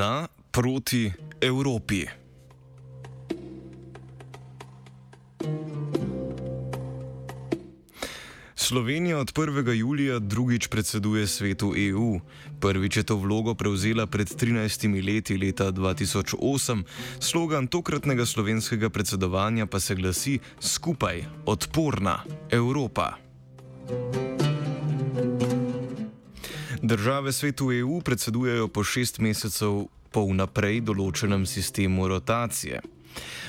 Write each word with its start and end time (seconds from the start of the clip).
Na 0.00 0.28
proti 0.50 1.12
Evropi. 1.40 2.06
Slovenija 8.54 9.18
od 9.18 9.32
1. 9.32 9.72
julija 9.72 10.18
drugič 10.18 10.66
predseduje 10.66 11.26
svetu 11.26 11.74
EU. 11.76 12.20
Prvič 12.60 12.96
je 12.96 13.02
to 13.02 13.16
vlogo 13.16 13.54
prevzela 13.54 14.06
pred 14.06 14.28
13 14.28 15.06
leti, 15.06 15.36
leta 15.36 15.72
2008. 15.72 16.82
Slogan 17.20 17.66
tokratnega 17.66 18.26
slovenskega 18.26 18.90
predsedovanja 18.90 19.66
pa 19.66 19.80
se 19.80 19.94
glasi: 19.94 20.38
Skupaj, 20.60 21.24
odporna 21.46 22.24
Evropa. 22.50 23.16
Države 26.82 27.32
svetu 27.32 27.72
EU 27.72 28.00
predsedujejo 28.00 28.68
po 28.68 28.84
šest 28.84 29.18
mesecev 29.18 29.84
po 30.10 30.22
vnaprej 30.24 30.80
določenem 30.80 31.44
sistemu 31.46 32.08
rotacije. 32.08 32.80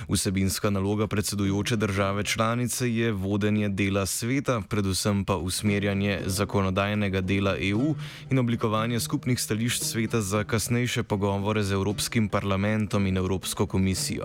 Vsebinska 0.08 0.70
naloga 0.70 1.06
predsedujoče 1.06 1.76
države 1.76 2.24
članice 2.24 2.94
je 2.94 3.12
vodenje 3.12 3.68
dela 3.68 4.06
sveta, 4.06 4.62
predvsem 4.68 5.24
pa 5.24 5.36
usmerjanje 5.36 6.20
zakonodajnega 6.26 7.20
dela 7.20 7.56
EU 7.60 7.94
in 8.30 8.38
oblikovanje 8.38 9.00
skupnih 9.00 9.40
stališč 9.40 9.82
sveta 9.82 10.20
za 10.20 10.44
kasnejše 10.44 11.02
pogovore 11.02 11.62
z 11.62 11.72
Evropskim 11.72 12.28
parlamentom 12.28 13.06
in 13.06 13.16
Evropsko 13.16 13.66
komisijo. 13.66 14.24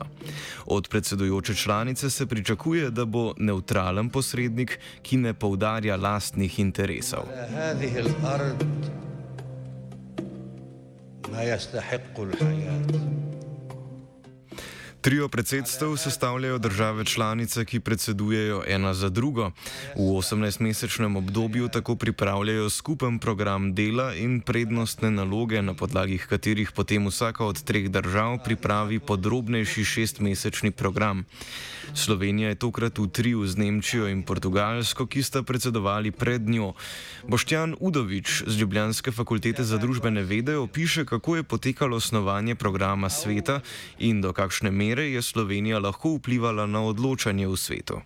Od 0.65 0.87
predsedujoče 0.89 1.55
članice 1.55 2.09
se 2.09 2.25
pričakuje, 2.25 2.89
da 2.89 3.05
bo 3.05 3.33
neutralen 3.37 4.09
posrednik, 4.09 4.79
ki 5.01 5.17
ne 5.17 5.33
poudarja 5.33 5.95
lastnih 5.97 6.59
interesov. 6.59 7.23
ما 11.31 11.43
يستحق 11.43 12.19
الحياه 12.19 12.87
Trio 15.00 15.28
predsedstev 15.28 15.96
sestavljajo 15.96 16.58
države 16.58 17.04
članice, 17.04 17.64
ki 17.64 17.80
predsedujejo 17.80 18.62
ena 18.66 18.94
za 18.94 19.08
drugo. 19.08 19.50
V 19.96 20.00
18-mesečnem 20.00 21.16
obdobju 21.16 21.68
tako 21.68 21.96
pripravljajo 21.96 22.70
skupen 22.70 23.18
program 23.18 23.74
dela 23.74 24.14
in 24.14 24.40
prednostne 24.40 25.10
naloge, 25.10 25.62
na 25.62 25.74
podlagi 25.74 26.18
katerih 26.18 26.72
potem 26.72 27.06
vsaka 27.06 27.44
od 27.44 27.62
treh 27.62 27.88
držav 27.88 28.38
pripravi 28.44 28.98
podrobnejši 28.98 29.84
šestmesečni 29.84 30.70
program. 30.70 31.24
Slovenija 31.94 32.48
je 32.48 32.54
tokrat 32.54 32.98
v 32.98 33.06
triju 33.08 33.46
z 33.46 33.56
Nemčijo 33.56 34.08
in 34.08 34.22
Portugalsko, 34.22 35.06
ki 35.06 35.22
sta 35.22 35.42
predsedovali 35.42 36.10
pred 36.10 36.48
njo. 36.48 36.72
Boštjan 37.28 37.76
Udovič 37.80 38.42
z 38.46 38.58
Ljubljanske 38.58 39.12
fakultete 39.12 39.64
za 39.64 39.78
družbene 39.78 40.22
vede 40.22 40.56
opiše, 40.56 41.04
kako 41.04 41.36
je 41.36 41.42
potekalo 41.42 41.96
osnovanje 41.96 42.54
programa 42.54 43.10
sveta 43.10 43.60
in 43.98 44.20
do 44.20 44.32
kakšne 44.32 44.70
mere 44.70 44.95
mere 44.96 45.12
je 45.12 45.22
Slovenija 45.22 45.78
lahko 45.78 46.16
vplivala 46.16 46.64
na 46.66 46.80
odločanje 46.80 47.46
v 47.46 47.56
svetu? 47.56 47.96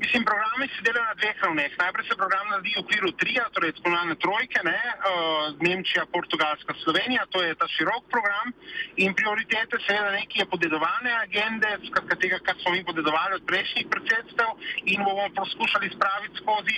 Mislim, 0.00 0.24
programi 0.24 0.66
se 0.74 0.82
delajo 0.82 1.06
na 1.06 1.14
dveh 1.20 1.36
ravneh. 1.44 1.72
Najprej 1.82 2.04
se 2.08 2.14
program 2.22 2.46
naredi 2.50 2.72
v 2.76 2.82
okviru 2.82 3.10
trija, 3.20 3.44
torej 3.54 3.72
spomlane 3.78 4.14
trojke, 4.24 4.60
ne, 4.64 4.80
uh, 4.90 5.54
Nemčija, 5.66 6.02
Portugalska, 6.16 6.72
Slovenija, 6.82 7.26
to 7.30 7.42
je 7.44 7.54
ta 7.60 7.66
širok 7.76 8.02
program 8.14 8.48
in 8.96 9.14
prioritete 9.14 9.78
seveda 9.86 10.10
neki 10.18 10.40
je 10.40 10.50
podedovane 10.54 11.12
agende, 11.24 11.68
skratka 11.86 12.16
tega, 12.22 12.38
kar 12.46 12.56
smo 12.62 12.72
mi 12.74 12.82
podedovali 12.90 13.38
od 13.38 13.44
prejšnjih 13.50 13.86
predsedstev 13.92 14.48
in 14.92 15.00
bomo 15.06 15.26
poskušali 15.40 15.90
spraviti 15.96 16.40
skozi. 16.42 16.76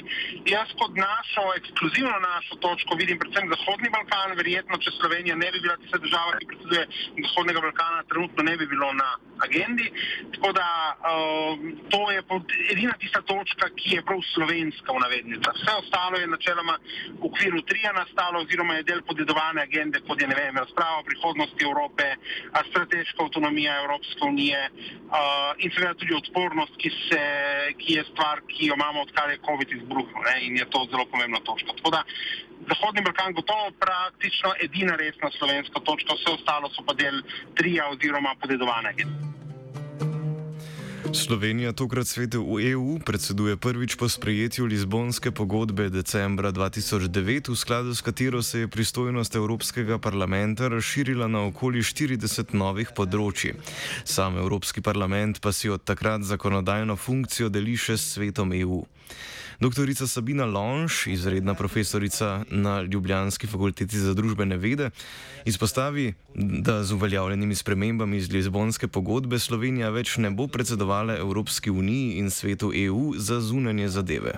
Jaz 0.55 0.69
kot 0.81 0.93
našo, 1.09 1.45
ekskluzivno 1.61 2.17
našo 2.31 2.55
točko 2.65 2.99
vidim 3.03 3.19
predvsem 3.19 3.51
Zahodni 3.55 3.89
Balkan, 3.97 4.37
verjetno, 4.41 4.79
če 4.85 4.91
Slovenija 4.99 5.37
ne 5.45 5.49
bi 5.53 5.61
bila 5.65 5.77
tista 5.83 5.99
država, 6.05 6.39
ki 6.39 6.51
predseduje 6.51 6.85
Zahodnega 7.27 7.61
Balkana, 7.67 8.09
trenutno 8.11 8.49
ne 8.51 8.57
bi 8.57 8.67
bilo 8.75 8.93
na 9.03 9.09
agendi. 9.47 9.87
Tako 10.35 10.53
da 10.53 10.69
uh, 10.95 11.59
to 11.93 12.11
je 12.11 12.23
edina 12.73 12.95
tista 12.99 13.23
točka, 13.23 13.69
ki 13.77 13.97
je 13.97 14.05
prav 14.09 14.21
slovenska 14.35 14.93
v 14.93 15.03
navednicah. 15.05 15.55
Vse 15.55 15.73
ostalo 15.83 16.19
je 16.19 16.27
načeloma 16.27 16.79
v 17.21 17.25
okviru 17.31 17.63
trija 17.63 17.93
nastalo 17.93 18.43
oziroma 18.45 18.75
je 18.75 18.89
del 18.91 19.03
podedovane 19.03 19.63
agende, 19.63 20.01
kot 20.07 20.21
je 20.23 20.29
ne 20.29 20.35
vem, 20.35 20.57
razprava 20.57 21.01
o 21.01 21.09
prihodnosti 21.11 21.65
Evrope, 21.65 22.07
strateška 22.71 23.23
avtonomija 23.25 23.81
Evropske 23.83 24.25
unije 24.25 24.61
uh, 24.71 25.53
in 25.59 25.71
seveda 25.75 25.95
tudi 25.95 26.15
odpornost, 26.15 26.79
ki, 26.79 26.91
se, 27.09 27.23
ki 27.81 27.99
je 27.99 28.05
stvar, 28.13 28.43
ki 28.49 28.71
jo 28.71 28.79
imamo 28.79 29.03
odkar 29.07 29.31
je 29.31 29.43
COVID 29.49 29.77
izbruhnil 29.79 30.47
in 30.47 30.57
je 30.57 30.71
to 30.71 30.87
zelo 30.91 31.07
pomembna 31.11 31.41
točka. 31.45 31.77
Tako 31.77 31.91
da 31.91 32.03
Zahodni 32.69 33.03
Balkan 33.03 33.33
gotovo 33.33 33.71
praktično 33.81 34.55
edina 34.65 34.97
resna 34.97 35.31
slovenska 35.39 35.81
točka, 35.81 36.15
vse 36.15 36.31
ostalo 36.31 36.71
so 36.71 36.87
pa 36.87 36.95
del 36.95 37.23
trija 37.59 37.89
oziroma 37.91 38.35
podedovane 38.41 38.89
agende. 38.89 39.32
Slovenija 41.13 41.73
tokrat 41.73 42.07
svete 42.09 42.41
v 42.41 42.73
EU 42.73 42.97
predseduje 43.05 43.57
prvič 43.57 44.01
po 44.01 44.09
sprejetju 44.09 44.65
Lizbonske 44.65 45.29
pogodbe 45.31 45.93
decembra 45.93 46.49
2009, 46.53 47.53
v 47.53 47.57
skladu 47.57 47.93
s 47.95 48.01
katero 48.01 48.43
se 48.43 48.65
je 48.65 48.69
pristojnost 48.69 49.37
Evropskega 49.37 49.99
parlamenta 49.99 50.69
razširila 50.69 51.29
na 51.29 51.45
okoli 51.53 51.85
40 51.85 52.57
novih 52.57 52.97
področji. 52.97 53.53
Sam 54.09 54.41
Evropski 54.41 54.81
parlament 54.81 55.45
pa 55.45 55.53
si 55.53 55.69
od 55.69 55.85
takrat 55.85 56.25
zakonodajno 56.25 56.97
funkcijo 56.97 57.53
deli 57.53 57.77
še 57.77 58.01
s 58.01 58.17
svetom 58.17 58.57
EU. 58.57 58.81
Doktorica 59.63 60.07
Sabina 60.07 60.45
Lonš, 60.45 61.07
izredna 61.07 61.55
profesorica 61.55 62.45
na 62.51 62.81
Ljubljanski 62.83 63.47
fakulteti 63.47 63.99
za 63.99 64.15
družbene 64.15 64.57
vede, 64.57 64.91
izpostavi, 65.45 66.15
da 66.35 66.83
z 66.83 66.95
uveljavljenimi 66.95 67.55
spremembami 67.55 68.17
iz 68.17 68.33
Lizbonske 68.33 68.89
pogodbe 68.89 69.39
Slovenija 69.39 69.91
več 69.91 70.17
ne 70.17 70.31
bo 70.31 70.47
predsedovala 70.47 71.17
Evropski 71.17 71.71
uniji 71.71 72.17
in 72.19 72.31
svetu 72.31 72.73
EU 72.75 73.13
za 73.17 73.41
zunanje 73.41 73.89
zadeve. 73.89 74.33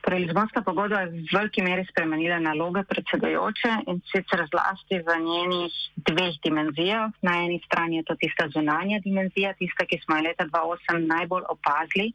Torej, 0.00 0.22
Lizbonska 0.24 0.62
pogodba 0.64 1.00
je 1.00 1.10
v 1.12 1.26
veliki 1.34 1.60
meri 1.62 1.84
spremenila 1.90 2.38
naloge 2.40 2.80
predsedojoče 2.88 3.72
in 3.92 4.00
sicer 4.08 4.46
zlasti 4.48 5.02
v 5.04 5.16
njenih 5.24 5.74
dveh 6.08 6.38
dimenzijah. 6.46 7.12
Na 7.20 7.34
eni 7.44 7.60
strani 7.66 8.00
je 8.00 8.06
to 8.08 8.16
tista 8.16 8.48
zunanja 8.54 9.02
dimenzija, 9.04 9.52
tista, 9.60 9.84
ki 9.84 10.00
smo 10.06 10.16
jo 10.16 10.24
leta 10.30 10.48
2008 10.48 11.04
najbolj 11.12 11.44
opazili. 11.52 12.08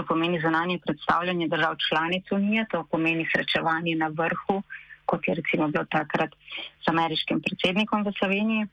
To 0.00 0.06
pomeni 0.06 0.40
zunanje 0.40 0.78
predstavljanje 0.86 1.48
držav 1.48 1.74
članic 1.88 2.24
Unije, 2.32 2.64
to 2.70 2.86
pomeni 2.90 3.26
srečevanje 3.32 3.96
na 3.96 4.08
vrhu, 4.08 4.62
kot 5.04 5.28
je 5.28 5.34
recimo 5.34 5.68
bilo 5.68 5.84
takrat 5.84 6.30
z 6.84 6.88
ameriškim 6.88 7.42
predsednikom 7.44 8.06
v 8.06 8.12
Sloveniji. 8.18 8.66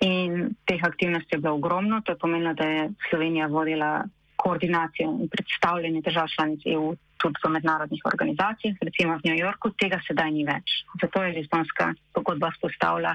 In 0.00 0.54
teh 0.66 0.82
aktivnosti 0.82 1.36
je 1.36 1.38
bilo 1.38 1.54
ogromno, 1.54 2.00
to 2.00 2.12
je 2.12 2.18
pomenilo, 2.18 2.54
da 2.54 2.64
je 2.64 2.90
Slovenija 3.10 3.46
vodila 3.46 4.02
koordinacijo 4.36 5.06
in 5.22 5.28
predstavljanje 5.28 6.00
držav 6.00 6.26
članic 6.34 6.60
EU 6.66 6.96
tudi 7.16 7.38
v 7.44 7.50
mednarodnih 7.50 8.02
organizacijah, 8.12 8.74
recimo 8.80 9.18
v 9.18 9.24
New 9.24 9.38
Yorku, 9.38 9.70
tega 9.78 10.00
sedaj 10.06 10.30
ni 10.34 10.44
več. 10.44 10.82
Zato 11.02 11.22
je 11.22 11.34
Lizbonska 11.38 11.92
pogodba 12.14 12.50
spostavila 12.58 13.14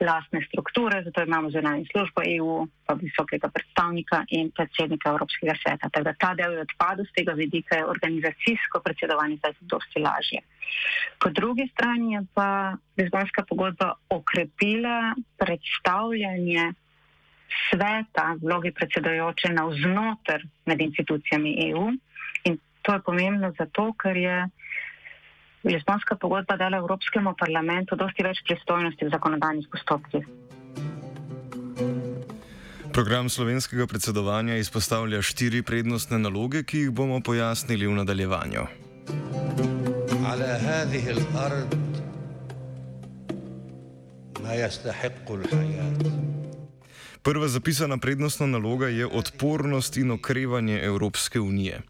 lastne 0.00 0.40
strukture, 0.48 1.02
zato 1.04 1.22
imamo 1.22 1.50
zunanjo 1.50 1.84
službo 1.92 2.22
EU, 2.36 2.66
pa 2.86 2.94
visokega 2.94 3.48
predstavnika 3.48 4.24
in 4.28 4.50
predsednika 4.50 5.10
Evropskega 5.10 5.54
sveta. 5.62 5.88
Tako 5.88 6.04
da 6.04 6.12
ta 6.18 6.34
del 6.34 6.52
je 6.52 6.60
odpadel, 6.66 7.04
z 7.04 7.14
tega 7.16 7.32
vidika 7.32 7.76
je 7.76 7.86
organizacijsko 7.86 8.80
predsedovanje 8.84 9.36
zdaj 9.36 9.52
dosti 9.60 10.00
lažje. 10.00 10.40
Po 11.20 11.30
drugi 11.30 11.68
strani 11.72 12.12
je 12.14 12.22
pa 12.34 12.76
Lizbonska 12.96 13.42
pogodba 13.48 13.92
okrepila 14.08 15.14
predstavljanje 15.38 16.72
sveta, 17.70 18.36
vlogi 18.42 18.72
predsedojoče 18.72 19.52
navznoter 19.52 20.46
med 20.66 20.80
institucijami 20.80 21.70
EU. 21.70 21.90
In 22.44 22.58
to 22.82 22.92
je 22.92 23.02
pomembno 23.02 23.52
zato, 23.58 23.92
ker 23.92 24.16
je 24.16 24.48
Lizbonska 25.63 26.15
pogodba 26.19 26.57
dala 26.59 26.77
Evropskemu 26.83 27.35
parlamentu 27.39 27.95
dosti 27.95 28.23
več 28.23 28.43
pristojnosti 28.43 29.05
v 29.05 29.11
zakonodajnih 29.15 29.67
postopkih. 29.71 30.25
Program 32.93 33.29
slovenskega 33.29 33.87
predsedovanja 33.89 34.59
izpostavlja 34.61 35.23
štiri 35.25 35.63
prednostne 35.65 36.19
naloge, 36.19 36.61
ki 36.61 36.85
jih 36.87 36.91
bomo 36.93 37.23
pojasnili 37.25 37.87
v 37.87 37.95
nadaljevanju. 38.03 38.67
على 40.33 40.45
هذه 40.45 41.09
الأرض 41.09 41.69
ما 44.43 44.53
يستحق 44.55 45.31
الحياة 45.31 46.36
Prva 47.22 47.48
zapisana 47.48 47.98
prednostna 47.98 48.46
naloga 48.46 48.88
je 48.88 49.06
odpornost 49.06 49.96
in 49.96 50.10
okrevanje 50.10 50.80
Evropske 50.82 51.40
unije. 51.40 51.80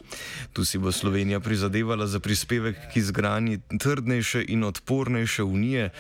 Tu 0.53 0.65
si 0.65 0.79
bo 0.79 0.93
Slovenija 0.93 1.41
prizadevala 1.41 2.07
za 2.07 2.21
prispevek 2.21 2.77
k 2.93 2.97
izgradnji 2.97 3.61
trdnejše 3.81 4.45
in 4.49 4.65
odpornejše 4.65 5.43
unije, 5.43 5.91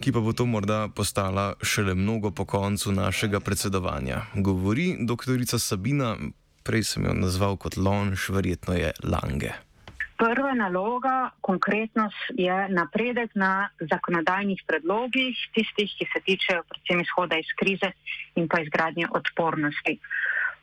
ki 0.00 0.12
pa 0.12 0.20
bo 0.20 0.32
to 0.32 0.46
morda 0.46 0.88
postala 0.88 1.54
šele 1.62 1.94
mnogo 1.94 2.30
po 2.30 2.44
koncu 2.44 2.92
našega 2.92 3.40
predsedovanja. 3.40 4.26
Govori 4.34 4.96
dr. 5.00 5.58
Sabina, 5.58 6.16
prej 6.62 6.84
sem 6.84 7.04
jo 7.04 7.14
nazval 7.14 7.56
kot 7.56 7.76
Lonš, 7.76 8.28
verjetno 8.28 8.74
je 8.74 8.92
Lange. 9.02 9.52
Prva 10.24 10.54
naloga, 10.56 11.30
konkretnost, 11.44 12.16
je 12.32 12.68
napredek 12.72 13.34
na 13.36 13.68
zakonodajnih 13.76 14.62
predlogih, 14.64 15.36
tistih, 15.52 15.90
ki 15.98 16.06
se 16.08 16.20
tičejo 16.24 16.62
predvsem 16.70 17.02
izhoda 17.04 17.36
iz 17.36 17.50
krize 17.60 17.90
in 18.40 18.48
pa 18.48 18.62
izgradnje 18.64 19.10
odpornosti. 19.12 19.98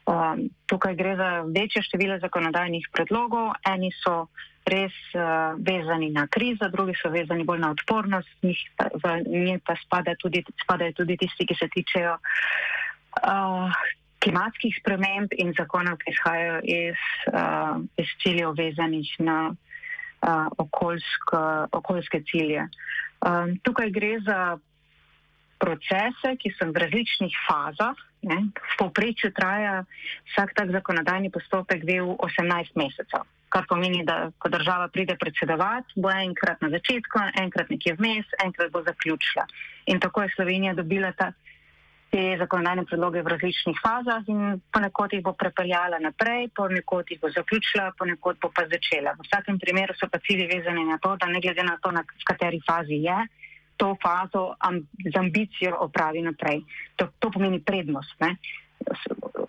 Um, 0.10 0.50
tukaj 0.66 0.96
gre 0.98 1.14
za 1.16 1.30
večje 1.46 1.84
število 1.86 2.18
zakonodajnih 2.26 2.90
predlogov. 2.90 3.54
Eni 3.70 3.92
so 4.02 4.32
res 4.66 4.98
uh, 5.14 5.54
vezani 5.62 6.10
na 6.10 6.26
krizo, 6.26 6.66
drugi 6.74 6.98
so 6.98 7.14
vezani 7.14 7.46
bolj 7.46 7.62
na 7.62 7.70
odpornost, 7.78 8.34
njih 8.42 8.66
pa, 8.78 8.90
v 8.98 9.14
njih 9.30 9.62
pa 9.62 9.78
spadajo 9.86 10.18
tudi, 10.26 10.42
spadajo 10.64 10.98
tudi 11.04 11.22
tisti, 11.22 11.46
ki 11.46 11.60
se 11.60 11.70
tičejo 11.70 12.18
uh, 12.18 13.82
klimatskih 14.22 14.76
sprememb 14.80 15.34
in 15.42 15.54
zakonov, 15.58 15.98
ki 16.02 16.14
izhajajo 16.14 16.60
iz, 16.64 17.06
uh, 17.34 17.82
iz 17.98 18.10
ciljev 18.24 18.54
vezanih 18.58 19.10
na 19.20 19.40
uh, 19.52 20.48
okoljsko, 20.58 21.42
okoljske 21.72 22.22
cilje. 22.30 22.68
Um, 23.26 23.58
tukaj 23.66 23.92
gre 23.92 24.20
za 24.26 24.42
procese, 25.62 26.36
ki 26.42 26.54
so 26.58 26.70
v 26.74 26.86
različnih 26.86 27.36
fazah. 27.46 27.98
Ne? 28.22 28.54
V 28.54 28.74
povprečju 28.78 29.34
traja 29.34 29.82
vsak 30.34 30.54
tak 30.54 30.74
zakonodajni 30.74 31.34
postopek 31.34 31.86
del 31.86 32.14
18 32.22 32.78
mesecev. 32.78 33.26
Kar 33.52 33.66
pomeni, 33.68 34.06
da 34.08 34.30
ko 34.40 34.50
država 34.50 34.88
pride 34.94 35.18
predsedovati, 35.20 35.98
bo 35.98 36.10
enkrat 36.14 36.62
na 36.62 36.70
začetku, 36.72 37.20
enkrat 37.42 37.74
nekje 37.74 37.98
vmes, 37.98 38.30
enkrat 38.46 38.72
bo 38.72 38.86
zaključila. 38.86 39.46
In 39.92 40.00
tako 40.00 40.24
je 40.24 40.34
Slovenija 40.38 40.78
dobila 40.78 41.12
ta 41.18 41.34
te 42.12 42.36
zakonodajne 42.36 42.84
predloge 42.84 43.22
v 43.24 43.32
različnih 43.32 43.78
fazah 43.80 44.28
in 44.28 44.60
ponekod 44.76 45.14
jih 45.16 45.24
bo 45.24 45.32
prepeljala 45.32 46.00
naprej, 46.04 46.50
ponekod 46.56 47.08
jih 47.08 47.22
bo 47.22 47.32
zaključila, 47.32 47.94
ponekod 47.98 48.36
bo 48.44 48.50
pa 48.52 48.66
začela. 48.68 49.16
V 49.16 49.24
vsakem 49.30 49.60
primeru 49.60 49.96
so 49.96 50.10
pa 50.12 50.20
cilji 50.20 50.50
vezani 50.52 50.84
na 50.90 51.00
to, 51.00 51.16
da 51.16 51.32
ne 51.32 51.40
glede 51.40 51.64
na 51.64 51.78
to, 51.80 51.92
na 51.96 52.04
kateri 52.28 52.60
fazi 52.68 53.00
je, 53.08 53.18
to 53.80 53.96
fazo 54.04 54.44
amb 54.60 54.92
z 55.08 55.16
ambicijo 55.18 55.80
opravi 55.88 56.22
naprej. 56.22 56.62
To, 57.00 57.08
to 57.20 57.32
pomeni 57.32 57.64
prednost. 57.64 58.20
Ne? 58.20 58.36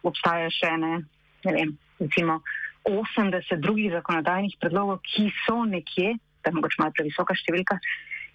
Obstaja 0.06 0.46
še 0.54 0.76
ne, 0.78 1.02
ne 1.44 1.58
vem, 1.58 1.76
recimo 1.98 2.40
80 2.86 3.58
drugih 3.58 3.90
zakonodajnih 3.98 4.54
predlogov, 4.62 5.02
ki 5.02 5.32
so 5.42 5.64
nekje, 5.66 6.14
da 6.42 6.50
je 6.50 6.58
mogoče 6.58 6.78
malo 6.78 6.94
previsoka 6.94 7.34
številka, 7.34 7.82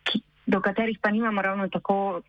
ki, 0.04 0.22
do 0.52 0.60
katerih 0.64 1.00
pa 1.00 1.16
nimamo 1.16 1.44
ravno 1.44 1.72
tako 1.72 2.24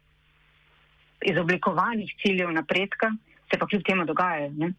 izoblikovanih 1.25 2.15
ciljev 2.23 2.53
napredka, 2.53 3.13
se 3.51 3.59
pa 3.59 3.67
kljub 3.67 3.83
temu 3.87 4.05
dogajajo. 4.05 4.51
Ne? 4.57 4.73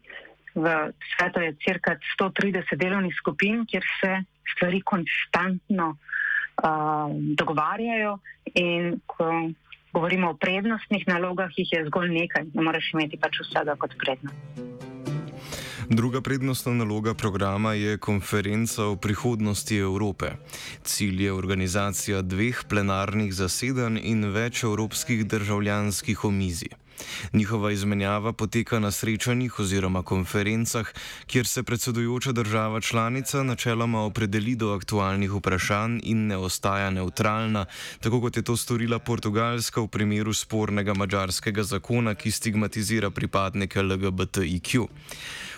V 0.54 0.92
svetu 1.14 1.40
je 1.40 1.56
crka 1.64 1.96
130 2.20 2.76
delovnih 2.76 3.14
skupin, 3.18 3.66
kjer 3.66 3.84
se 4.00 4.12
stvari 4.54 4.80
konstantno 4.80 5.96
uh, 5.96 7.10
dogovarjajo 7.38 8.18
in 8.54 9.00
ko 9.06 9.50
govorimo 9.92 10.30
o 10.30 10.34
prednostnih 10.34 11.06
nalogah, 11.06 11.50
jih 11.56 11.72
je 11.72 11.84
zgolj 11.86 12.10
nekaj, 12.14 12.50
ne 12.54 12.62
moreš 12.62 12.92
imeti 12.94 13.18
pač 13.18 13.42
vsega 13.42 13.76
kot 13.78 13.94
prednost. 13.98 14.99
Druga 15.90 16.20
prednostna 16.20 16.74
naloga 16.74 17.14
programa 17.14 17.72
je 17.74 17.98
konferenca 17.98 18.84
o 18.84 18.96
prihodnosti 18.96 19.76
Evrope. 19.76 20.26
Cilj 20.84 21.22
je 21.24 21.32
organizacija 21.32 22.22
dveh 22.22 22.60
plenarnih 22.68 23.32
zasedanj 23.34 23.98
in 24.02 24.28
več 24.30 24.62
evropskih 24.62 25.26
državljanskih 25.26 26.24
omizij. 26.24 26.70
Njihova 27.32 27.72
izmenjava 27.72 28.32
poteka 28.32 28.78
na 28.78 28.90
srečanjih 28.90 29.58
oziroma 29.58 30.02
konferencah, 30.02 30.86
kjer 31.26 31.46
se 31.46 31.62
predsedujoča 31.62 32.32
država 32.32 32.80
članica 32.80 33.42
načeloma 33.42 34.04
opredeli 34.04 34.54
do 34.54 34.72
aktualnih 34.74 35.32
vprašanj 35.32 36.00
in 36.02 36.26
ne 36.26 36.36
ostaja 36.36 36.90
neutralna, 36.90 37.64
tako 38.00 38.20
kot 38.20 38.36
je 38.36 38.42
to 38.42 38.56
storila 38.56 38.98
Portugalska 38.98 39.80
v 39.80 39.88
primeru 39.88 40.32
spornega 40.32 40.94
mađarskega 40.94 41.62
zakona, 41.62 42.14
ki 42.14 42.30
stigmatizira 42.30 43.10
pripadnike 43.10 43.82
LGBTIQ. 43.82 44.86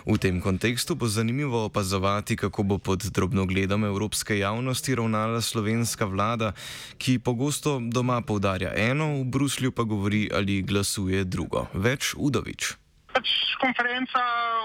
V 0.07 0.19
tem 0.19 0.41
kontekstu 0.41 0.95
bo 0.95 1.07
zanimivo 1.07 1.65
opazovati, 1.65 2.37
kako 2.37 2.63
bo 2.63 2.79
pod 2.79 3.03
drobnogledom 3.03 3.85
evropske 3.85 4.39
javnosti 4.39 4.95
ravnala 4.95 5.41
slovenska 5.41 6.05
vlada, 6.05 6.53
ki 6.99 7.19
pogosto 7.19 7.79
doma 7.81 8.21
povdarja 8.21 8.73
eno, 8.77 9.23
v 9.23 9.25
Bruslju 9.25 9.73
pa 9.73 9.83
govori 9.83 10.29
ali 10.35 10.63
glasuje 10.63 11.25
drugo. 11.25 11.67
Več 11.75 12.15
Udovič 12.17 12.83
pač 13.13 13.29
konferenca 13.61 14.21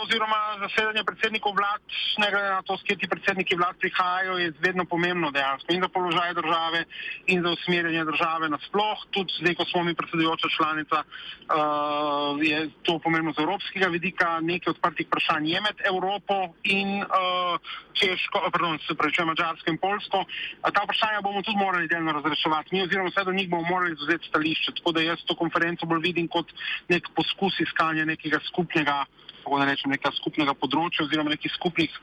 oziroma 0.08 0.56
zasedanje 0.64 1.04
predsednikov 1.04 1.52
vlad, 1.52 1.84
ne 2.18 2.28
glede 2.32 2.50
na 2.56 2.64
to, 2.64 2.80
s 2.80 2.84
kje 2.88 2.96
ti 2.96 3.08
predsedniki 3.12 3.60
vlad 3.60 3.76
prihajajo, 3.76 4.40
je 4.40 4.56
vedno 4.64 4.88
pomembno 4.88 5.32
dejansko 5.36 5.68
in 5.76 5.84
za 5.84 5.90
položaj 5.92 6.34
države 6.34 6.80
in 7.28 7.44
za 7.44 7.50
usmerjanje 7.52 8.04
države 8.08 8.50
nasploh. 8.50 9.04
Tudi 9.12 9.36
zdaj, 9.44 9.56
ko 9.60 9.66
smo 9.68 9.84
mi 9.84 9.94
predsedujoča 10.00 10.48
članica, 10.58 11.04
uh, 11.04 12.40
je 12.40 12.70
to 12.88 13.00
pomembno 13.04 13.36
z 13.36 13.44
evropskega 13.44 13.88
vidika. 13.92 14.40
Nekaj 14.40 14.72
odprtih 14.72 15.08
vprašanj 15.08 15.46
je 15.52 15.60
med 15.62 15.78
Evropo 15.92 16.56
in 16.64 17.04
uh, 17.04 17.60
Češko, 18.00 18.48
pardon, 18.52 18.80
se 18.88 18.96
pravi, 18.96 19.28
Mačarsko 19.28 19.68
in 19.70 19.78
Polsko. 19.78 20.24
Uh, 20.24 20.72
ta 20.72 20.88
vprašanja 20.88 21.22
bomo 21.22 21.44
tudi 21.44 21.60
morali 21.60 21.92
delno 21.92 22.16
razreševati. 22.16 22.72
Mi 22.72 22.88
oziroma 22.88 23.12
vse 23.12 23.28
do 23.28 23.36
njih 23.36 23.50
bomo 23.50 23.68
morali 23.68 24.00
zauzeti 24.00 24.28
stališče. 24.32 24.80
Tako 24.80 24.92
da 24.96 25.02
jaz 25.02 25.20
to 25.28 25.36
konferenco 25.36 25.86
bolj 25.86 26.02
vidim 26.10 26.28
kot 26.32 26.48
nek 26.88 27.04
poskus 27.16 27.60
iskanja 27.60 28.06
nekega 28.06 28.40
skupnega, 28.48 29.04
kako 29.48 29.60
da 29.64 29.66
rečem, 29.72 29.94
nekega 29.96 30.12
skupnega 30.20 30.54
področja 30.60 31.06
oziroma 31.08 31.32
nekih 31.32 31.52
skupnih 31.56 31.94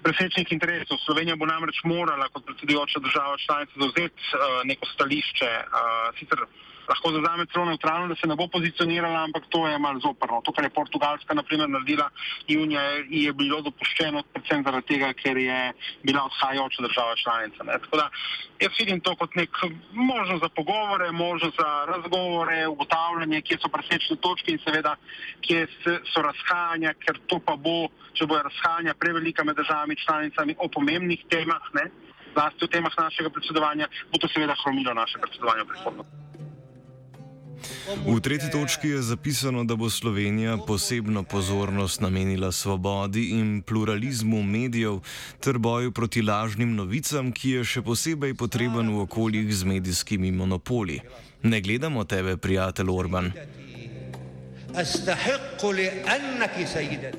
presečnih 0.00 0.48
interesov. 0.56 0.96
Slovenija 1.04 1.36
bo 1.36 1.44
namreč 1.44 1.82
morala 1.84 2.30
kot 2.32 2.46
predsedujoča 2.48 3.02
država 3.04 3.36
članica 3.44 3.76
zauzeti 3.82 4.24
uh, 4.32 4.62
neko 4.64 4.88
stališče. 4.94 5.50
Uh, 5.68 6.08
sicer 6.16 6.46
lahko 6.88 7.12
zauzame 7.12 7.46
celo 7.52 7.64
neutralno, 7.64 8.08
da 8.08 8.16
se 8.16 8.26
ne 8.26 8.36
bo 8.36 8.48
pozicionirala, 8.48 9.24
ampak 9.24 9.44
to 9.48 9.66
je 9.68 9.78
malo 9.78 10.00
zoprno. 10.00 10.40
To, 10.44 10.52
kar 10.52 10.64
je 10.64 10.70
Portugalska 10.70 11.34
naprimer 11.34 11.68
naredila 11.68 12.08
junija, 12.48 12.82
je 13.08 13.32
bilo 13.32 13.60
dopuščeno 13.62 14.22
predvsem 14.32 14.64
zaradi 14.64 14.86
tega, 14.86 15.12
ker 15.12 15.36
je 15.36 15.58
bila 16.02 16.24
odhajajoča 16.30 16.82
država 16.82 17.14
članica. 17.22 17.64
Ne. 17.64 17.78
Tako 17.84 17.96
da 17.96 18.08
jaz 18.60 18.80
vidim 18.80 19.00
to 19.00 19.14
kot 19.16 19.34
nek 19.34 19.50
možnost 19.92 20.42
za 20.42 20.48
pogovore, 20.48 21.10
možnost 21.12 21.56
za 21.60 21.70
razgovore, 21.92 22.66
ugotavljanje, 22.66 23.42
kje 23.42 23.58
so 23.62 23.68
presečne 23.68 24.16
točke 24.16 24.52
in 24.52 24.62
seveda, 24.64 24.96
kje 25.40 25.66
so 26.12 26.22
razhajanja, 26.22 26.94
ker 27.04 27.20
to 27.26 27.40
pa 27.44 27.56
bo, 27.56 27.88
če 28.16 28.26
bo 28.26 28.40
razhajanja 28.42 28.94
prevelika 28.98 29.44
med 29.44 29.56
državami 29.56 29.96
članicami 29.96 30.56
o 30.58 30.68
pomembnih 30.68 31.24
temah, 31.30 31.72
ne, 31.74 31.90
zlasti 32.32 32.64
o 32.64 32.72
temah 32.72 32.94
našega 32.98 33.30
predsedovanja, 33.30 33.88
bo 34.12 34.18
to 34.18 34.28
seveda 34.32 34.56
hromilo 34.64 34.94
naše 34.94 35.18
predsedovanje 35.18 35.62
v 35.62 35.70
prihodnosti. 35.74 36.27
V 38.07 38.19
tretji 38.19 38.49
točki 38.51 38.87
je 38.87 39.01
zapisano, 39.01 39.63
da 39.63 39.75
bo 39.75 39.89
Slovenija 39.89 40.57
posebno 40.67 41.23
pozornost 41.23 42.01
namenila 42.01 42.51
svobodi 42.51 43.29
in 43.29 43.61
pluralizmu 43.61 44.43
medijev 44.43 44.99
ter 45.39 45.57
boju 45.57 45.91
proti 45.91 46.21
lažnim 46.21 46.75
novicam, 46.75 47.31
ki 47.31 47.49
je 47.49 47.63
še 47.63 47.81
posebej 47.81 48.33
potreben 48.33 48.91
v 48.95 49.03
okoljih 49.07 49.55
z 49.55 49.63
medijskimi 49.63 50.31
monopoli. 50.31 50.99
Ne 51.43 51.61
gledamo 51.61 52.03
tebe, 52.03 52.37
prijatelj 52.37 52.89
Orban. 52.89 53.31
أستحق 54.75 55.65
لأنك 55.65 56.65
سيدتي 56.65 57.17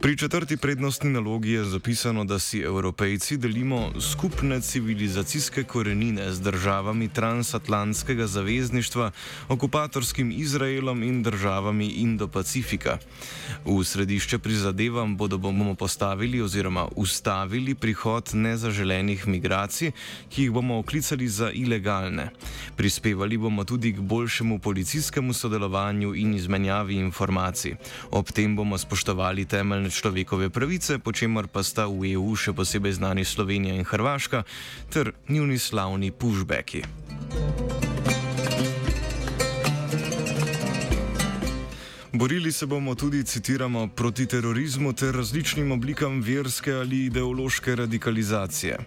Pri 0.00 0.16
četrti 0.16 0.56
prednostni 0.56 1.10
nalogi 1.10 1.50
je 1.50 1.64
zapisano, 1.64 2.24
da 2.24 2.38
si 2.38 2.58
evropejci 2.60 3.36
delimo 3.36 4.00
skupne 4.00 4.60
civilizacijske 4.60 5.64
korenine 5.64 6.32
z 6.32 6.40
državami 6.40 7.08
transatlantskega 7.08 8.26
zavezništva, 8.26 9.10
okupatorskim 9.48 10.32
Izraelom 10.36 11.02
in 11.02 11.22
državami 11.22 11.88
Indo-Pacifika. 11.88 12.96
V 13.64 13.84
središče 13.84 14.38
prizadevam 14.38 15.16
bodo 15.16 15.38
bomo 15.38 15.74
postavili 15.74 16.40
oziroma 16.40 16.88
ustavili 16.96 17.74
prihod 17.74 18.30
nezaželenih 18.32 19.26
migracij, 19.28 19.92
ki 20.28 20.42
jih 20.42 20.50
bomo 20.50 20.78
oklicali 20.78 21.28
za 21.28 21.50
ilegalne. 21.50 22.30
Prispevali 22.76 23.36
bomo 23.36 23.64
tudi 23.64 23.92
k 23.92 24.00
boljšemu 24.00 24.58
policijskemu 24.58 25.32
sodelovanju 25.32 26.14
in 26.14 26.34
izmenjavi 26.34 26.94
informacij. 26.94 27.74
Ob 28.10 28.32
tem 28.32 28.56
bomo 28.56 28.78
spoštovali 28.78 29.44
temeljne 29.44 29.89
človekove 29.90 30.50
pravice, 30.50 30.98
po 30.98 31.12
čemer 31.12 31.46
pa 31.46 31.62
sta 31.62 31.86
v 31.86 32.14
EU 32.14 32.34
še 32.36 32.52
posebej 32.52 32.98
znani 32.98 33.24
Slovenija 33.24 33.74
in 33.74 33.84
Hrvaška 33.84 34.42
ter 34.90 35.12
njuni 35.28 35.58
slavni 35.58 36.10
pushbacki. 36.10 36.82
Borili 42.12 42.52
se 42.52 42.66
bomo 42.66 42.94
tudi, 42.94 43.24
citiramo, 43.24 43.88
proti 43.88 44.26
terorizmu 44.26 44.92
ter 44.92 45.14
različnim 45.14 45.72
oblikam 45.72 46.20
verske 46.20 46.72
ali 46.72 47.04
ideološke 47.04 47.76
radikalizacije. 47.76 48.78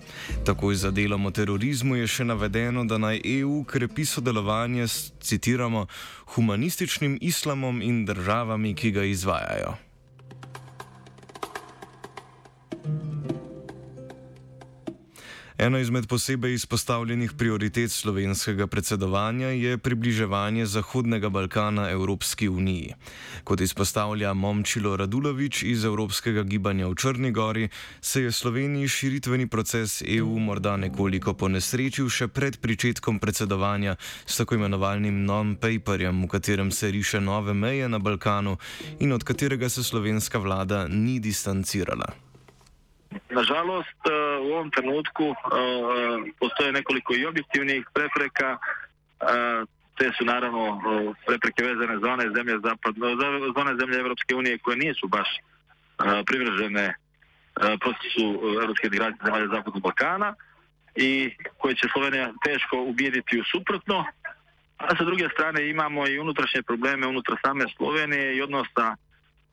Takoj 0.45 0.75
za 0.75 0.91
delom 0.91 1.25
o 1.25 1.31
terorizmu 1.31 1.95
je 1.95 2.07
še 2.07 2.25
navedeno, 2.25 2.83
da 2.85 2.97
naj 2.97 3.21
EU 3.39 3.63
krepi 3.63 4.05
sodelovanje 4.05 4.87
s, 4.87 5.11
citiramo, 5.21 5.87
humanističnim 6.35 7.17
islamom 7.21 7.81
in 7.81 8.05
državami, 8.05 8.75
ki 8.75 8.91
ga 8.91 9.03
izvajajo. 9.03 9.73
Eno 15.63 15.79
izmed 15.79 16.07
posebej 16.07 16.53
izpostavljenih 16.53 17.33
prioritet 17.37 17.91
slovenskega 17.91 18.67
predsedovanja 18.67 19.47
je 19.47 19.77
približevanje 19.77 20.65
Zahodnega 20.65 21.29
Balkana 21.29 21.89
Evropski 21.89 22.49
uniji. 22.49 22.93
Kot 23.43 23.61
izpostavlja 23.61 24.33
Momčilo 24.33 24.97
Radulovič 24.97 25.63
iz 25.63 25.85
Evropskega 25.85 26.43
gibanja 26.43 26.87
v 26.87 26.95
Črni 26.95 27.31
Gori, 27.31 27.69
se 28.01 28.21
je 28.21 28.31
Sloveniji 28.31 28.87
širitveni 28.87 29.47
proces 29.47 30.03
EU 30.07 30.39
morda 30.39 30.75
nekoliko 30.77 31.33
ponesrečil 31.33 32.09
še 32.09 32.27
pred 32.27 32.59
pričetkom 32.59 33.19
predsedovanja 33.19 33.95
s 34.25 34.37
tako 34.37 34.59
imenovanim 34.59 35.23
non-paperjem, 35.23 36.25
v 36.25 36.27
katerem 36.27 36.71
se 36.71 36.91
riše 36.91 37.21
nove 37.21 37.53
meje 37.53 37.87
na 37.89 38.03
Balkanu 38.03 38.57
in 38.99 39.13
od 39.13 39.23
katerega 39.23 39.69
se 39.69 39.83
slovenska 39.83 40.43
vlada 40.43 40.87
ni 40.87 41.19
distancirala. 41.19 42.32
Nažalost, 43.29 43.99
eh, 44.05 44.39
u 44.41 44.53
ovom 44.53 44.71
trenutku 44.71 45.23
eh, 45.23 45.35
postoje 46.39 46.71
nekoliko 46.71 47.15
i 47.15 47.25
objektivnih 47.25 47.85
prepreka, 47.93 48.57
eh, 48.57 49.63
te 49.97 50.11
su 50.17 50.25
naravno 50.25 50.81
prepreke 51.25 51.63
vezane 51.63 51.99
za 51.99 52.13
one 52.13 52.25
zemlje 52.35 52.59
zapadno, 52.63 53.15
za 53.55 53.61
one 53.61 53.75
zemlje 53.79 53.99
Evropske 53.99 54.35
unije 54.35 54.57
koje 54.57 54.77
nisu 54.77 55.07
baš 55.07 55.29
privržene 56.25 56.95
procesu 57.79 58.25
Evropske 58.61 58.87
integracije 58.87 59.25
zemalja 59.25 59.47
Zapadnog 59.47 59.83
Balkana 59.83 60.35
i 60.95 61.31
koje 61.57 61.75
će 61.75 61.87
Slovenija 61.93 62.33
teško 62.45 62.81
ubijediti 62.81 63.39
u 63.39 63.43
suprotno. 63.43 64.05
A 64.77 64.95
sa 64.97 65.03
druge 65.03 65.29
strane 65.33 65.69
imamo 65.69 66.07
i 66.07 66.19
unutrašnje 66.19 66.63
probleme 66.63 67.07
unutar 67.07 67.35
same 67.45 67.65
Slovenije 67.77 68.35
i 68.35 68.41
odnosa 68.41 68.95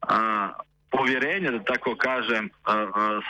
a, 0.02 0.50
povjerenja, 0.90 1.50
da 1.50 1.64
tako 1.64 1.96
kažem, 1.96 2.50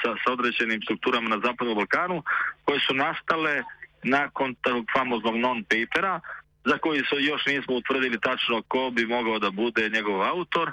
sa, 0.03 0.15
sa 0.25 0.33
određenim 0.33 0.83
strukturama 0.83 1.29
na 1.29 1.41
Zapadnom 1.45 1.75
Balkanu, 1.75 2.23
koje 2.65 2.81
su 2.81 2.95
nastale 2.95 3.63
nakon 4.03 4.55
tog 4.55 4.85
famoznog 4.93 5.37
non-papera, 5.37 6.21
za 6.65 6.79
koji 6.79 7.03
su 7.09 7.19
još 7.19 7.47
nismo 7.47 7.75
utvrdili 7.77 8.21
tačno 8.21 8.63
ko 8.69 8.91
bi 8.91 9.07
mogao 9.07 9.39
da 9.39 9.51
bude 9.51 9.89
njegov 9.89 10.23
autor. 10.23 10.73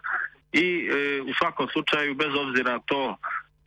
I 0.54 0.90
e, 0.92 1.22
u 1.22 1.34
svakom 1.34 1.68
slučaju, 1.74 2.16
bez 2.16 2.36
obzira 2.36 2.72
na 2.72 2.80
to 2.80 3.18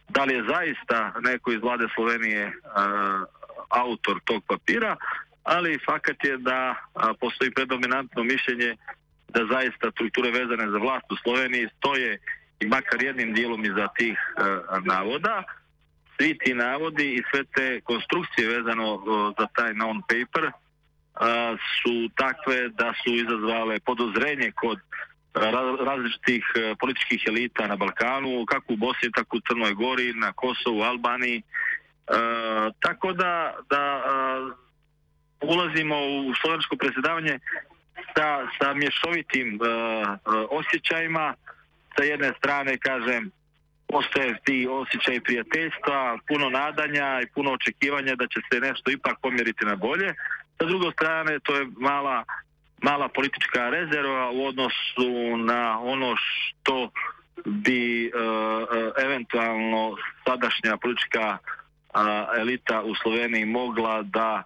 da 0.08 0.24
li 0.24 0.34
je 0.34 0.44
zaista 0.48 1.12
neko 1.20 1.52
iz 1.52 1.60
vlade 1.62 1.86
Slovenije 1.94 2.52
a, 2.74 3.24
autor 3.68 4.20
tog 4.24 4.42
papira, 4.46 4.96
ali 5.42 5.78
fakat 5.86 6.24
je 6.24 6.36
da 6.36 6.74
a, 6.94 7.12
postoji 7.20 7.50
predominantno 7.50 8.24
mišljenje 8.24 8.76
da 9.28 9.46
zaista 9.52 9.90
strukture 9.90 10.30
vezane 10.30 10.70
za 10.70 10.78
vlast 10.78 11.12
u 11.12 11.16
Sloveniji 11.16 11.68
stoje 11.78 12.18
i 12.60 12.66
makar 12.66 13.02
jednim 13.02 13.34
dijelom 13.34 13.64
iza 13.64 13.88
tih 13.96 14.18
e, 14.18 14.42
navoda. 14.84 15.42
Svi 16.16 16.38
ti 16.38 16.54
navodi 16.54 17.14
i 17.14 17.22
sve 17.30 17.44
te 17.44 17.80
konstrukcije 17.80 18.48
vezano 18.48 18.94
e, 18.94 18.98
za 19.38 19.46
taj 19.46 19.72
non-paper 19.72 20.44
e, 20.46 20.52
su 21.82 22.10
takve 22.16 22.68
da 22.68 22.92
su 23.04 23.14
izazvale 23.14 23.80
podozrenje 23.80 24.52
kod 24.52 24.78
ra- 25.34 25.84
različitih 25.84 26.44
političkih 26.80 27.22
elita 27.26 27.66
na 27.66 27.76
Balkanu, 27.76 28.44
kako 28.46 28.72
u 28.72 28.76
Bosni, 28.76 29.12
tako 29.12 29.36
u 29.36 29.40
Crnoj 29.40 29.74
Gori, 29.74 30.12
na 30.12 30.32
Kosovu, 30.32 30.82
Albaniji. 30.82 31.42
Tako 32.80 33.12
da, 33.12 33.54
da 33.70 34.02
ulazimo 35.40 35.96
u 35.96 36.34
slovensko 36.40 36.76
predsjedavanje 36.76 37.38
sa, 38.16 38.46
sa 38.58 38.74
mješovitim 38.74 39.58
osjećajima. 40.50 41.34
Sa 41.96 42.04
jedne 42.04 42.32
strane, 42.38 42.78
kažem, 42.78 43.30
postoje 43.88 44.38
ti 44.44 44.66
osjećaj 44.70 45.20
prijateljstva, 45.20 46.18
puno 46.28 46.50
nadanja 46.50 47.20
i 47.22 47.30
puno 47.34 47.52
očekivanja 47.52 48.14
da 48.14 48.26
će 48.26 48.40
se 48.52 48.60
nešto 48.60 48.90
ipak 48.90 49.16
pomjeriti 49.22 49.64
na 49.64 49.76
bolje. 49.76 50.14
Sa 50.58 50.64
druge 50.64 50.92
strane, 50.92 51.38
to 51.42 51.56
je 51.56 51.66
mala, 51.76 52.24
mala 52.82 53.08
politička 53.08 53.70
rezerva 53.70 54.30
u 54.30 54.46
odnosu 54.46 55.36
na 55.36 55.80
ono 55.80 56.14
što 56.16 56.90
bi 57.44 58.06
e, 58.06 58.08
e, 58.08 59.04
eventualno 59.04 59.96
sadašnja 60.26 60.76
politička 60.76 61.38
a, 61.94 62.26
elita 62.38 62.82
u 62.82 62.94
Sloveniji 62.94 63.44
mogla 63.44 64.02
da 64.02 64.42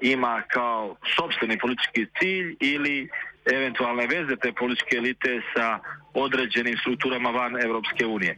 ima 0.00 0.42
kao 0.48 0.96
sobstveni 1.16 1.58
politički 1.58 2.06
cilj 2.18 2.56
ili 2.60 3.08
eventualne 3.54 4.06
veze 4.06 4.36
te 4.36 4.52
političke 4.52 4.96
elite 4.96 5.40
sa 5.56 5.78
određenim 6.14 6.76
strukturama 6.76 7.30
van 7.30 7.60
Evropske 7.64 8.06
unije. 8.06 8.36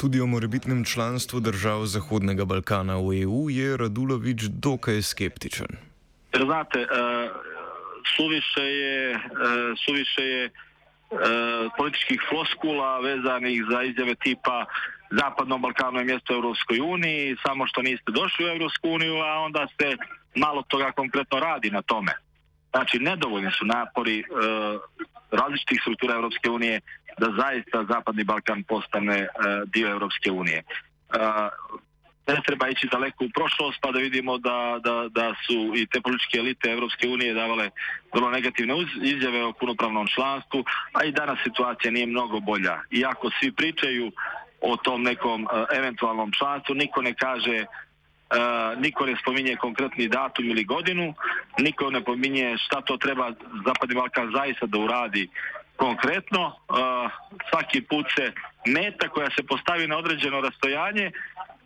Tudi 0.00 0.20
o 0.20 0.26
morebitnem 0.26 0.84
članstvu 0.84 1.40
držav 1.40 1.84
Zahodnega 1.84 2.44
Balkana 2.44 2.96
v 2.96 3.22
EU 3.22 3.50
je 3.50 3.76
Radulovič 3.76 4.42
dokaj 4.42 5.02
skeptičen. 5.02 5.68
Znate, 6.44 6.78
e, 6.80 6.86
suviše 8.16 8.64
je, 8.64 9.14
e, 9.14 9.18
suviše 9.84 10.22
je 10.22 10.44
e, 10.44 10.50
političkih 11.76 12.20
floskula 12.28 13.00
vezanih 13.00 13.62
za 13.70 13.82
izjave 13.82 14.14
tipa 14.14 14.66
Zapadnom 15.10 15.62
Balkanu 15.62 15.98
je 15.98 16.04
mjesto 16.04 16.32
u 16.32 16.36
Europskoj 16.36 16.80
uniji, 16.80 17.36
samo 17.46 17.66
što 17.66 17.82
niste 17.82 18.12
došli 18.12 18.44
u 18.44 18.48
Europsku 18.48 18.88
uniju, 18.88 19.16
a 19.16 19.38
onda 19.38 19.66
se 19.66 19.96
malo 20.34 20.62
toga 20.68 20.92
konkretno 20.92 21.40
radi 21.40 21.70
na 21.70 21.82
tome. 21.82 22.12
Znači, 22.70 22.98
nedovoljni 22.98 23.50
su 23.58 23.64
napori 23.64 24.18
e, 24.18 24.24
različitih 25.30 25.80
struktura 25.80 26.14
Europske 26.14 26.50
unije 26.50 26.80
da 27.18 27.26
zaista 27.40 27.84
Zapadni 27.88 28.24
Balkan 28.24 28.62
postane 28.62 29.18
e, 29.18 29.28
dio 29.66 29.88
Europske 29.88 30.30
unije. 30.30 30.58
E, 30.58 30.64
ne 32.26 32.40
treba 32.46 32.68
ići 32.68 32.88
daleko 32.92 33.24
u 33.24 33.30
prošlost 33.34 33.78
pa 33.80 33.92
da 33.92 33.98
vidimo 33.98 34.38
da, 34.38 34.80
da, 34.84 35.08
da 35.08 35.34
su 35.46 35.72
i 35.76 35.86
te 35.86 36.00
političke 36.00 36.38
elite 36.38 36.70
Europske 36.70 37.08
unije 37.08 37.34
davale 37.34 37.70
vrlo 38.14 38.30
negativne 38.30 38.74
izjave 39.02 39.44
o 39.44 39.52
punopravnom 39.52 40.06
članstvu, 40.14 40.64
a 40.92 41.04
i 41.04 41.12
danas 41.12 41.38
situacija 41.42 41.90
nije 41.90 42.06
mnogo 42.06 42.40
bolja. 42.40 42.80
Iako 42.90 43.30
svi 43.40 43.52
pričaju 43.52 44.12
o 44.60 44.76
tom 44.76 45.02
nekom 45.02 45.42
e, 45.42 45.76
eventualnom 45.78 46.32
članstvu, 46.32 46.74
niko 46.74 47.02
ne 47.02 47.14
kaže 47.14 47.64
E, 48.30 48.76
niko 48.76 49.06
ne 49.06 49.16
spominje 49.22 49.56
konkretni 49.56 50.08
datum 50.08 50.44
ili 50.44 50.64
godinu, 50.64 51.14
niko 51.58 51.90
ne 51.90 52.04
pominje 52.04 52.56
šta 52.58 52.80
to 52.80 52.96
treba 52.96 53.32
Zapadni 53.66 53.94
Balkan 53.94 54.32
zaista 54.36 54.66
da 54.66 54.78
uradi 54.78 55.28
konkretno. 55.76 56.42
E, 56.46 56.52
svaki 57.50 57.82
put 57.82 58.06
se 58.16 58.32
meta 58.66 59.08
koja 59.08 59.30
se 59.30 59.42
postavi 59.42 59.86
na 59.86 59.98
određeno 59.98 60.40
rastojanje, 60.40 61.10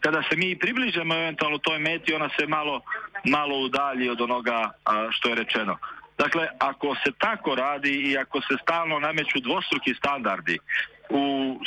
kada 0.01 0.23
se 0.23 0.37
mi 0.37 0.59
približemo 0.59 1.15
eventualno 1.15 1.59
toj 1.59 1.79
meti, 1.79 2.15
ona 2.15 2.29
se 2.39 2.47
malo, 2.47 2.81
malo 3.25 3.59
udalji 3.59 4.09
od 4.09 4.21
onoga 4.21 4.71
a, 4.85 5.09
što 5.11 5.29
je 5.29 5.35
rečeno. 5.35 5.77
Dakle, 6.19 6.49
ako 6.59 6.95
se 6.95 7.13
tako 7.19 7.55
radi 7.55 7.93
i 8.11 8.19
ako 8.19 8.41
se 8.41 8.55
stalno 8.63 8.99
nameću 8.99 9.41
dvostruki 9.41 9.95
standardi 9.95 10.59
u 11.11 11.25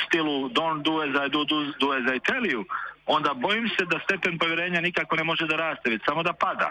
stilu 0.08 0.50
don't 0.50 0.82
do 0.84 1.01
as 1.01 1.27
I 1.27 1.30
do, 1.30 1.44
do, 1.44 1.58
do 1.80 1.92
as 1.92 2.06
I 2.16 2.20
tell 2.20 2.46
you, 2.46 2.66
onda 3.07 3.33
bojim 3.33 3.69
se 3.69 3.85
da 3.85 3.99
stepen 3.99 4.37
povjerenja 4.37 4.81
nikako 4.81 5.15
ne 5.15 5.23
može 5.23 5.47
da 5.47 5.55
raste, 5.55 5.89
već 5.89 6.01
samo 6.05 6.23
da 6.23 6.33
pada. 6.33 6.69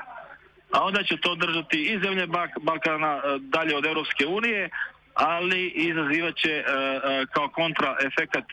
A 0.73 0.85
onda 0.85 1.03
će 1.03 1.17
to 1.17 1.35
držati 1.35 1.83
i 1.83 2.01
zemlje 2.05 2.27
Balkana 2.61 3.17
e, 3.17 3.39
dalje 3.41 3.77
od 3.77 3.87
Europske 3.87 4.27
unije, 4.27 4.71
ali 5.15 5.69
izazivat 5.69 6.37
će 6.37 6.51
e, 6.51 6.63
e, 6.63 7.27
kao 7.35 7.49
kontra 7.49 7.97
efekat 8.07 8.45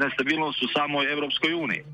nestabilnost 0.00 0.62
u 0.62 0.68
samoj 0.68 1.12
Europskoj 1.12 1.54
uniji. 1.54 1.84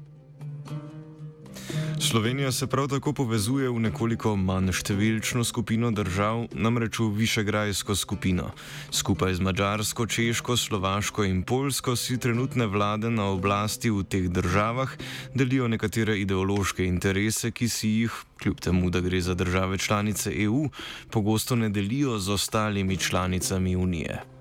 Slovenija 2.15 2.53
se 2.53 2.67
prav 2.67 2.89
tako 2.89 3.13
povezuje 3.13 3.67
v 3.75 3.81
nekoliko 3.89 4.37
manj 4.39 4.71
številčno 4.79 5.43
skupino 5.43 5.89
držav, 5.91 6.45
namreč 6.55 7.01
v 7.03 7.09
Višegrajsko 7.17 7.97
skupino. 7.99 8.53
Skupaj 8.95 9.35
z 9.35 9.43
Mačarsko, 9.43 10.07
Češko, 10.07 10.55
Slovaško 10.55 11.25
in 11.27 11.41
Poljsko 11.43 11.97
si 11.99 12.15
trenutne 12.23 12.69
vlade 12.71 13.11
na 13.11 13.27
oblasti 13.35 13.91
v 13.91 14.05
teh 14.07 14.29
državah 14.31 14.95
delijo 15.35 15.67
nekatere 15.67 16.15
ideološke 16.21 16.87
interese, 16.87 17.51
ki 17.51 17.67
si 17.67 17.91
jih, 18.05 18.21
kljub 18.39 18.63
temu, 18.63 18.93
da 18.95 19.03
gre 19.03 19.19
za 19.19 19.35
države 19.35 19.81
članice 19.83 20.31
EU, 20.47 20.69
pogosto 21.11 21.59
ne 21.59 21.67
delijo 21.67 22.21
z 22.23 22.39
ostalimi 22.39 22.95
članicami 22.95 23.75
Unije. 23.75 24.34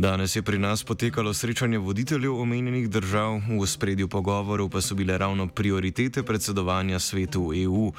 Danes 0.00 0.36
je 0.36 0.42
pri 0.42 0.58
nas 0.58 0.84
potekalo 0.84 1.34
srečanje 1.34 1.78
voditeljev 1.78 2.40
omenjenih 2.40 2.88
držav, 2.90 3.40
v 3.60 3.66
spredju 3.66 4.08
pogovorov 4.08 4.70
pa 4.72 4.80
so 4.80 4.94
bile 4.94 5.18
ravno 5.18 5.48
prioritete 5.48 6.22
predsedovanja 6.22 6.98
svetu 6.98 7.52
EU. 7.54 7.92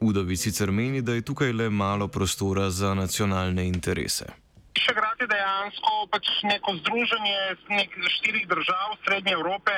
Udovic 0.00 0.40
sicer 0.40 0.70
meni, 0.70 1.02
da 1.02 1.14
je 1.14 1.22
tukaj 1.22 1.52
le 1.52 1.70
malo 1.70 2.08
prostora 2.08 2.70
za 2.70 2.94
nacionalne 2.94 3.68
interese. 3.68 4.45
Višegrad 4.76 5.16
je 5.20 5.26
dejansko 5.32 5.92
pač 6.12 6.28
neko 6.44 6.76
združenje 6.84 7.36
nek 7.72 7.94
štirih 8.18 8.44
držav 8.44 8.98
Srednje 9.06 9.32
Evrope. 9.32 9.72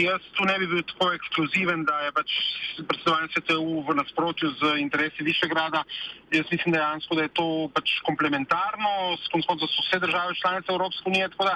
Jaz 0.00 0.24
tu 0.32 0.46
ne 0.48 0.54
bi 0.62 0.66
bil 0.70 0.80
tako 0.88 1.10
ekskluziven, 1.12 1.84
da 1.84 1.98
je 2.06 2.12
pač 2.16 2.36
predsedovanje 2.88 3.28
STU 3.34 3.84
v 3.84 3.96
nasprotju 4.00 4.48
z 4.56 4.72
interesi 4.80 5.26
Višegrada. 5.28 5.84
Jaz 6.32 6.48
mislim 6.48 6.72
dejansko, 6.72 7.18
da 7.20 7.26
je 7.26 7.34
to 7.36 7.46
pač 7.76 7.98
komplementarno, 8.08 9.18
s 9.20 9.28
koncem 9.28 9.60
so 9.60 9.68
vse 9.68 10.00
države 10.06 10.32
članice 10.40 10.72
Evropske 10.72 11.10
unije. 11.12 11.28
Tako 11.36 11.50
da 11.50 11.54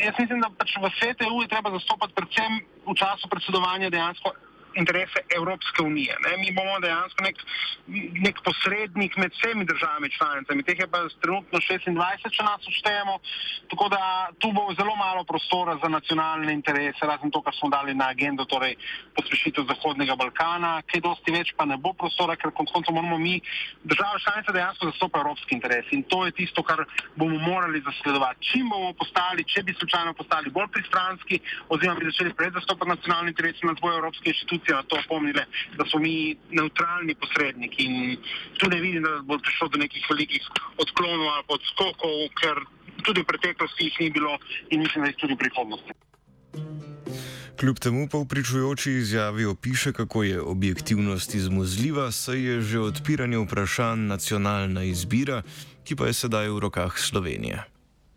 jaz 0.00 0.16
mislim, 0.16 0.40
da 0.40 0.48
pač 0.56 0.72
v 0.80 0.92
STU 0.96 1.36
je 1.44 1.52
treba 1.52 1.74
zastopati 1.76 2.16
predvsem 2.16 2.60
v 2.88 2.96
času 2.96 3.28
predsedovanja 3.28 3.92
dejansko 3.92 4.32
interese 4.76 5.18
Evropske 5.36 5.82
unije. 5.82 6.16
Ne? 6.24 6.36
Mi 6.42 6.52
bomo 6.56 6.78
dejansko 6.80 7.24
nek, 7.24 7.36
nek 8.26 8.40
posrednik 8.44 9.16
med 9.16 9.32
vsemi 9.36 9.64
državami 9.64 10.10
članicami, 10.10 10.62
teh 10.62 10.78
je 10.78 10.88
pa 10.90 11.02
trenutno 11.22 11.58
26, 11.58 12.30
če 12.36 12.42
nas 12.46 12.68
uštejemo, 12.68 13.18
tako 13.70 13.88
da 13.88 14.02
tu 14.38 14.52
bo 14.52 14.68
zelo 14.78 14.96
malo 14.96 15.24
prostora 15.24 15.78
za 15.82 15.88
nacionalne 15.88 16.52
interese, 16.52 17.06
razen 17.06 17.30
to, 17.30 17.42
kar 17.42 17.54
smo 17.54 17.70
dali 17.70 17.94
na 17.94 18.10
agendo, 18.14 18.44
torej 18.44 18.76
pospešitev 19.16 19.66
Zahodnega 19.70 20.16
Balkana, 20.16 20.80
kaj 20.90 21.00
dosti 21.00 21.32
več 21.32 21.54
pa 21.56 21.64
ne 21.64 21.76
bo 21.76 21.92
prostora, 21.92 22.36
ker 22.36 22.52
konc 22.56 22.70
koncev 22.72 22.94
moramo 22.94 23.18
mi, 23.18 23.40
države 23.84 24.20
članice, 24.24 24.52
dejansko 24.52 24.90
zastopati 24.90 25.24
evropski 25.24 25.54
interes 25.54 25.92
in 25.92 26.02
to 26.02 26.24
je 26.26 26.32
tisto, 26.32 26.62
kar 26.62 26.84
bomo 27.16 27.38
morali 27.38 27.82
zasledovati. 27.88 28.44
Čim 28.50 28.68
bomo 28.68 28.92
postali, 28.92 29.44
če 29.44 29.62
bi 29.62 29.74
slučajno 29.78 30.14
postali 30.14 30.50
bolj 30.50 30.68
pristranski, 30.74 31.40
oziroma 31.68 32.00
bi 32.00 32.10
začeli 32.10 32.34
pred 32.34 32.52
zastopati 32.52 32.90
nacionalne 32.90 33.32
interese, 33.32 33.66
nas 33.66 33.80
bojo 33.80 33.98
evropske 33.98 34.30
inštitucije 34.30 34.65
na 34.72 34.82
to 34.82 34.98
opomnile, 35.04 35.44
da 35.76 35.84
smo 35.90 36.00
mi 36.00 36.36
neutralni 36.50 37.14
posredniki 37.14 37.84
in 37.84 38.16
tu 38.58 38.70
ne 38.70 38.80
vidim, 38.80 39.02
da 39.02 39.20
bo 39.22 39.38
prišlo 39.38 39.68
do 39.68 39.78
nekih 39.78 40.06
velikih 40.10 40.42
odklonov 40.78 41.28
ali 41.28 41.44
odskokov, 41.48 42.16
ker 42.40 42.64
tudi 43.04 43.20
v 43.20 43.28
preteklosti 43.30 43.84
jih 43.84 44.00
ni 44.00 44.10
bilo 44.10 44.38
in 44.70 44.80
mislim, 44.80 45.04
da 45.04 45.10
jih 45.10 45.20
tudi 45.20 45.34
v 45.34 45.42
prihodnosti. 45.44 45.92
Kljub 47.56 47.78
temu 47.80 48.08
pa 48.12 48.18
v 48.18 48.28
pričujoči 48.28 48.90
izjavi 48.92 49.44
opiše, 49.44 49.92
kako 49.92 50.22
je 50.22 50.40
objektivnost 50.40 51.34
izmuzljiva, 51.34 52.12
saj 52.12 52.40
je 52.40 52.60
že 52.60 52.78
odpiranje 52.78 53.38
vprašanj 53.38 54.04
nacionalna 54.12 54.84
izbira, 54.84 55.42
ki 55.84 55.96
pa 55.96 56.06
je 56.06 56.12
sedaj 56.12 56.52
v 56.52 56.60
rokah 56.60 56.92
Slovenije. 56.98 57.75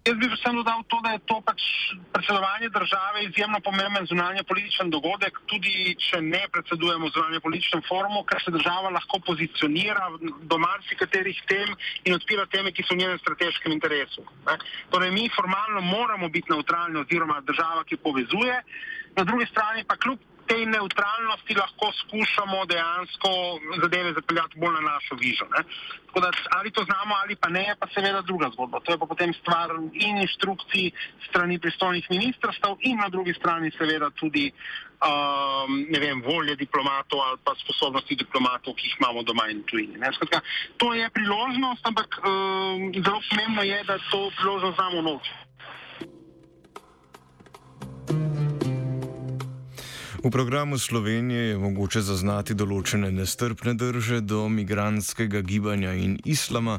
Jaz 0.09 0.17
bi 0.17 0.25
predvsem 0.25 0.55
dodal 0.57 0.81
to, 0.89 0.97
da 1.05 1.09
je 1.13 1.19
to 1.29 1.35
pač 1.45 1.61
predsedovanje 2.13 2.69
države 2.73 3.23
izjemno 3.23 3.59
pomemben 3.61 4.07
zunanje 4.09 4.41
političen 4.43 4.89
dogodek, 4.89 5.37
tudi 5.45 5.93
če 6.01 6.21
ne 6.25 6.39
predsedujemo 6.53 7.11
zunanje 7.13 7.39
političnem 7.45 7.83
forumu, 7.85 8.23
ker 8.25 8.41
se 8.41 8.53
država 8.55 8.89
lahko 8.95 9.19
pozicionira 9.27 10.07
do 10.49 10.57
marsikaterih 10.57 11.43
tem 11.51 11.75
in 12.09 12.17
odpira 12.17 12.47
teme, 12.49 12.73
ki 12.73 12.87
so 12.87 12.97
v 12.97 13.03
njenem 13.03 13.21
strateškem 13.21 13.75
interesu. 13.77 14.25
Ne. 14.47 14.57
Torej, 14.89 15.13
mi 15.13 15.29
formalno 15.35 15.85
moramo 15.85 16.29
biti 16.33 16.49
neutralni 16.55 17.03
oziroma 17.03 17.37
država, 17.45 17.85
ki 17.85 18.01
povezuje, 18.01 18.57
na 19.13 19.27
drugi 19.29 19.45
strani 19.53 19.85
pa 19.85 19.97
kljub 20.01 20.25
tej 20.49 20.65
neutralnosti 20.65 21.53
lahko 21.61 21.91
skušamo 22.01 22.65
dejansko 22.65 23.29
zadeve 23.81 24.13
zapeljati 24.13 24.59
bolj 24.61 24.73
na 24.73 24.83
našo 24.91 25.15
vižo. 25.21 25.45
Ne. 25.55 25.61
Tako 26.05 26.19
da 26.19 26.29
ali 26.57 26.71
to 26.71 26.81
znamo 26.89 27.13
ali 27.21 27.35
pa 27.35 27.49
ne, 27.49 27.75
pa 27.79 27.87
seveda 27.93 28.21
druga 28.21 28.49
zgodba. 28.53 28.79
To 28.79 28.91
je 28.91 28.97
pa 28.97 29.05
potem 29.05 29.33
stvar 29.33 29.69
in 29.93 30.17
inštrukcij 30.17 30.91
strani 31.29 31.59
pristojnih 31.59 32.05
ministrstv 32.09 32.71
in 32.79 32.97
na 32.97 33.09
drugi 33.09 33.33
strani 33.33 33.71
seveda 33.77 34.09
tudi 34.09 34.51
um, 34.51 35.85
ne 35.89 35.99
vem, 35.99 36.21
volje 36.21 36.55
diplomatov 36.55 37.19
ali 37.21 37.37
pa 37.43 37.53
sposobnosti 37.63 38.15
diplomatov, 38.15 38.75
ki 38.75 38.87
jih 38.87 38.95
imamo 38.99 39.23
doma 39.23 39.47
in 39.53 39.63
tujini. 39.63 39.99
Skratka, 40.15 40.41
to 40.77 40.93
je 40.93 41.09
priložnost, 41.09 41.85
ampak 41.85 42.19
um, 42.19 42.91
zelo 43.05 43.21
pomembno 43.29 43.63
je, 43.63 43.83
da 43.83 43.97
to 44.11 44.31
priložnost 44.37 44.75
znamo 44.75 45.01
noč. 45.01 45.29
V 50.24 50.30
programu 50.30 50.78
Slovenije 50.78 51.48
je 51.48 51.58
mogoče 51.58 52.00
zaznati 52.00 52.54
določene 52.54 53.10
nestrpne 53.12 53.74
drže 53.74 54.20
do 54.20 54.48
migranskega 54.48 55.40
gibanja 55.40 55.92
in 55.92 56.18
islama, 56.24 56.78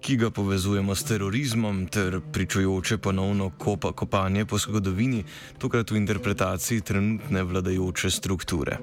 ki 0.00 0.16
ga 0.16 0.30
povezujemo 0.30 0.94
s 0.94 1.04
terorizmom, 1.04 1.86
ter 1.86 2.20
pričujoče 2.32 2.98
ponovno 2.98 3.50
kopa, 3.58 3.92
kopanje 3.92 4.44
po 4.46 4.58
zgodovini, 4.58 5.24
tokrat 5.58 5.90
v 5.90 5.96
interpretaciji 5.96 6.80
trenutne 6.80 7.42
vladajoče 7.42 8.10
strukture. 8.10 8.78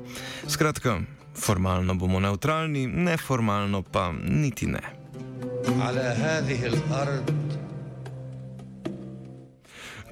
Skratka, 0.48 1.00
formalno 1.36 1.96
bomo 1.96 2.20
neutralni, 2.20 2.88
neformalno 2.88 3.82
pa 3.82 4.12
niti 4.12 4.68
ne. 4.68 5.04
على 5.64 6.02
هذه 6.02 6.66
الأرض 6.66 7.44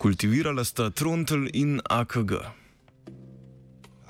Kultivirala 0.01 0.65
sta 0.65 0.89
Trontel 0.89 1.47
in 1.53 1.81
AKG. 1.89 2.31